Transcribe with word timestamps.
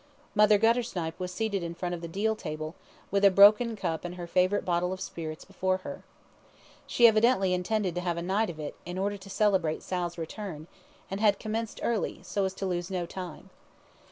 Mother 0.33 0.57
Guttersnipe 0.57 1.19
was 1.19 1.31
seated 1.31 1.61
in 1.61 1.75
front 1.75 1.93
of 1.93 2.01
the 2.01 2.07
deal 2.07 2.35
table, 2.35 2.73
with 3.11 3.23
a 3.23 3.29
broken 3.29 3.75
cup 3.75 4.03
and 4.03 4.15
her 4.15 4.25
favourite 4.25 4.65
bottle 4.65 4.91
of 4.91 4.99
spirits 4.99 5.45
before 5.45 5.77
her. 5.85 6.01
She 6.87 7.05
evidently 7.07 7.53
intended 7.53 7.93
to 7.93 8.01
have 8.01 8.17
a 8.17 8.23
night 8.23 8.49
of 8.49 8.59
it, 8.59 8.73
in 8.83 8.97
order 8.97 9.17
to 9.17 9.29
celebrate 9.29 9.83
Sal's 9.83 10.17
return, 10.17 10.65
and 11.11 11.19
had 11.21 11.37
commenced 11.37 11.81
early, 11.83 12.21
so 12.23 12.45
as 12.45 12.55
to 12.55 12.65
lose 12.65 12.89
no 12.89 13.05
time. 13.05 13.51